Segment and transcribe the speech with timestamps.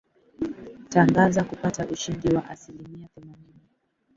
[0.89, 3.67] tangaza kupata ushindi wa asilimia themanini